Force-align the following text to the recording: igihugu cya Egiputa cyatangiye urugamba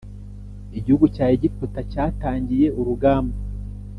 igihugu 0.77 1.05
cya 1.15 1.25
Egiputa 1.35 1.79
cyatangiye 1.91 2.67
urugamba 2.79 3.35